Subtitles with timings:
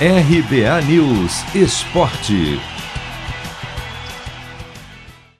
[0.00, 2.58] RBA News Esporte.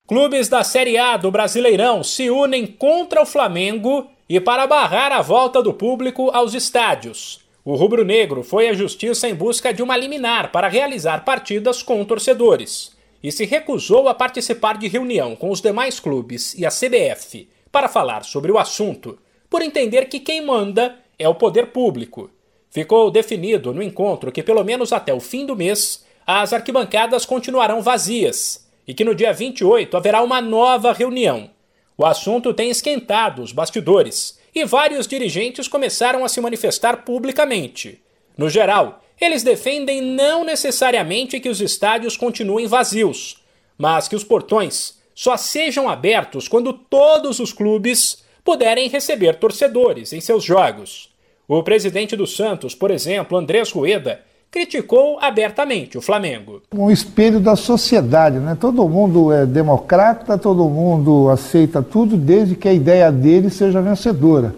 [0.06, 5.20] Clubes da Série A do Brasileirão se unem contra o Flamengo e para barrar a
[5.20, 7.40] volta do público aos estádios.
[7.64, 12.96] O rubro-negro foi à justiça em busca de uma liminar para realizar partidas com torcedores
[13.20, 17.88] e se recusou a participar de reunião com os demais clubes e a CBF para
[17.88, 19.18] falar sobre o assunto,
[19.50, 22.30] por entender que quem manda é o poder público
[22.74, 27.80] Ficou definido no encontro que, pelo menos até o fim do mês, as arquibancadas continuarão
[27.80, 31.48] vazias e que no dia 28 haverá uma nova reunião.
[31.96, 38.02] O assunto tem esquentado os bastidores e vários dirigentes começaram a se manifestar publicamente.
[38.36, 43.40] No geral, eles defendem não necessariamente que os estádios continuem vazios,
[43.78, 50.20] mas que os portões só sejam abertos quando todos os clubes puderem receber torcedores em
[50.20, 51.13] seus jogos.
[51.46, 56.62] O presidente do Santos, por exemplo, Andrés Rueda, criticou abertamente o Flamengo.
[56.72, 58.56] Um espelho da sociedade, né?
[58.58, 64.54] Todo mundo é democrata, todo mundo aceita tudo, desde que a ideia dele seja vencedora.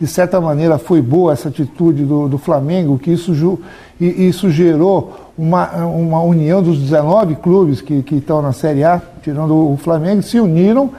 [0.00, 3.58] De certa maneira, foi boa essa atitude do, do Flamengo, que isso,
[4.00, 9.70] isso gerou uma, uma união dos 19 clubes que, que estão na Série A, tirando
[9.70, 10.92] o Flamengo, se uniram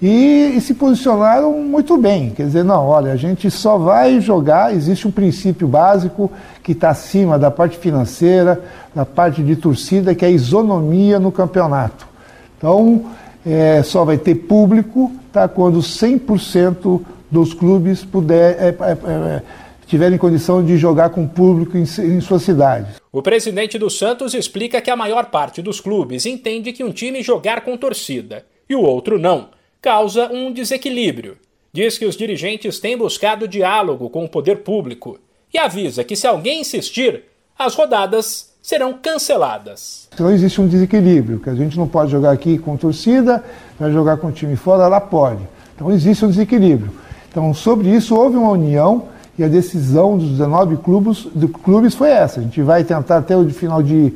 [0.00, 2.30] e, e, se posicionaram muito bem.
[2.30, 6.30] Quer dizer, não, olha, a gente só vai jogar, existe um princípio básico
[6.62, 8.62] que está acima da parte financeira,
[8.94, 12.06] da parte de torcida, que é a isonomia no campeonato.
[12.58, 13.06] Então,
[13.44, 19.42] é, só vai ter público tá, quando 100% dos clubes puder, é, é, é,
[19.86, 22.96] tiverem condição de jogar com público em, em suas cidades.
[23.10, 27.22] O presidente do Santos explica que a maior parte dos clubes entende que um time
[27.22, 31.36] jogar com torcida e o outro não causa um desequilíbrio.
[31.72, 35.18] Diz que os dirigentes têm buscado diálogo com o poder público
[35.52, 37.24] e avisa que, se alguém insistir,
[37.58, 40.08] as rodadas serão canceladas.
[40.12, 43.44] Então existe um desequilíbrio, que a gente não pode jogar aqui com torcida,
[43.78, 45.42] vai jogar com o time fora, lá pode.
[45.74, 46.90] Então existe um desequilíbrio.
[47.30, 49.08] Então, sobre isso, houve uma união
[49.38, 52.40] e a decisão dos 19 clubes, de clubes foi essa.
[52.40, 54.12] A gente vai tentar até o final de,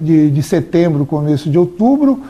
[0.00, 2.22] de, de setembro, começo de outubro,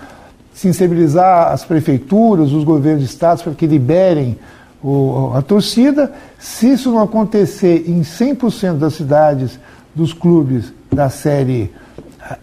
[0.54, 4.38] sensibilizar as prefeituras, os governos de estados para que liberem
[4.82, 6.12] o, a torcida.
[6.38, 9.58] Se isso não acontecer em 100% das cidades
[9.94, 11.72] dos clubes da série,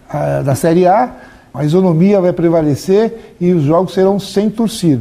[0.08, 1.10] a, da série A,
[1.54, 5.00] a isonomia vai prevalecer e os jogos serão sem torcida.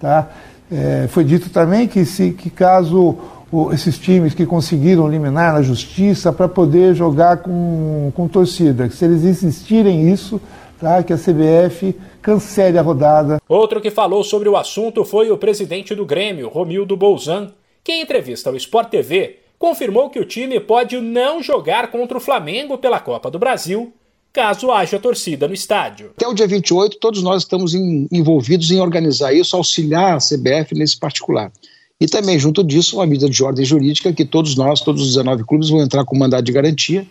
[0.00, 0.28] Tá?
[0.70, 3.18] É, foi dito também que, se, que caso
[3.50, 9.04] o, esses times que conseguiram eliminar na justiça para poder jogar com, com torcida, se
[9.04, 10.40] eles insistirem isso,
[10.80, 11.02] tá?
[11.02, 13.40] que a CBF cancele a rodada.
[13.48, 17.52] Outro que falou sobre o assunto foi o presidente do Grêmio, Romildo Bolzan,
[17.84, 22.20] que em entrevista ao Sport TV confirmou que o time pode não jogar contra o
[22.20, 23.92] Flamengo pela Copa do Brasil,
[24.32, 26.12] caso haja torcida no estádio.
[26.16, 30.74] Até o dia 28, todos nós estamos em, envolvidos em organizar isso, auxiliar a CBF
[30.74, 31.52] nesse particular.
[32.00, 35.44] E também, junto disso, uma medida de ordem jurídica que todos nós, todos os 19
[35.44, 37.06] clubes, vão entrar com mandado de garantia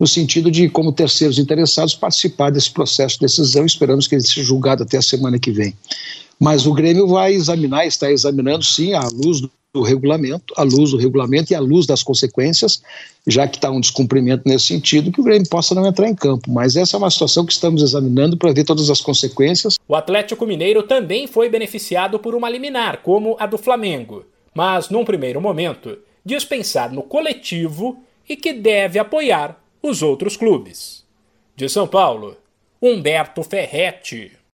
[0.00, 3.66] no sentido de, como terceiros interessados, participar desse processo de decisão.
[3.66, 5.74] Esperamos que ele seja julgado até a semana que vem.
[6.40, 10.96] Mas o Grêmio vai examinar, está examinando, sim, à luz do regulamento, à luz do
[10.96, 12.82] regulamento e à luz das consequências,
[13.26, 16.50] já que está um descumprimento nesse sentido, que o Grêmio possa não entrar em campo.
[16.50, 19.76] Mas essa é uma situação que estamos examinando para ver todas as consequências.
[19.86, 24.24] O Atlético Mineiro também foi beneficiado por uma liminar, como a do Flamengo,
[24.54, 31.04] mas, num primeiro momento, diz pensar no coletivo e que deve apoiar os outros clubes.
[31.56, 32.36] De São Paulo,
[32.80, 34.32] Humberto Ferretti.